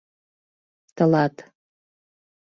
—Тылат. 0.95 1.35